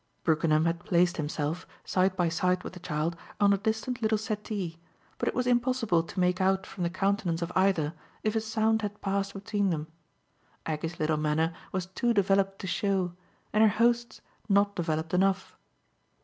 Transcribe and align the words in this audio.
Brookenham 0.23 0.65
had 0.65 0.79
placed 0.83 1.17
himself, 1.17 1.67
side 1.85 2.15
by 2.15 2.27
side 2.27 2.63
with 2.63 2.73
the 2.73 2.79
child, 2.79 3.15
on 3.39 3.53
a 3.53 3.57
distant 3.59 4.01
little 4.01 4.17
settee, 4.17 4.79
but 5.19 5.27
it 5.29 5.35
was 5.35 5.45
impossible 5.45 6.01
to 6.01 6.19
make 6.19 6.41
out 6.41 6.65
from 6.65 6.83
the 6.83 6.89
countenance 6.89 7.43
of 7.43 7.51
either 7.55 7.93
if 8.23 8.35
a 8.35 8.41
sound 8.41 8.81
had 8.81 8.99
passed 9.01 9.35
between 9.35 9.69
them. 9.69 9.85
Aggie's 10.65 10.99
little 10.99 11.17
manner 11.17 11.53
was 11.71 11.85
too 11.85 12.15
developed 12.15 12.57
to 12.61 12.65
show, 12.65 13.13
and 13.53 13.61
her 13.61 13.69
host's 13.69 14.21
not 14.49 14.75
developed 14.75 15.13
enough. 15.13 15.55